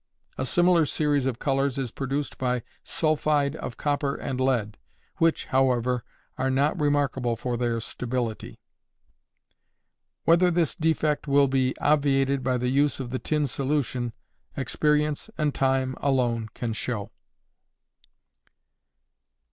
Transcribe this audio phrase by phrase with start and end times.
[0.35, 4.79] A similar series of colors is produced by sulphide of copper and lead,
[5.17, 6.03] which, however,
[6.39, 8.57] are not remarkable for their stability;
[10.25, 14.11] whether this defect will be obviated by the use of the tin solution,
[14.57, 17.11] experience and time alone can show.